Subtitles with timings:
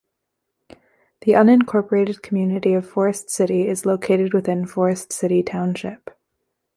[0.69, 6.09] The unincorporated community of Forest City is located within Forest City Township.